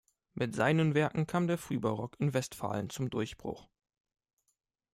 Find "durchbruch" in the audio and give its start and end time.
3.11-3.67